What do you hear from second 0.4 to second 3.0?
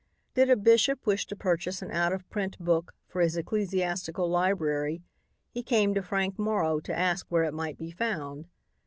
a bishop wish to purchase an out of print book